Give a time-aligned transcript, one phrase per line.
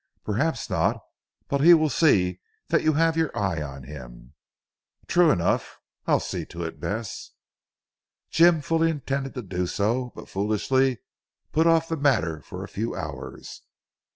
[0.23, 0.97] "Perhaps not.
[1.47, 4.33] But he will see that you have your eye on him."
[5.05, 5.77] "True enough.
[6.07, 7.33] I'll see to it, Bess."
[8.31, 10.97] Jim fully intended to do so, but foolishly
[11.51, 13.61] put off the matter for a few hours.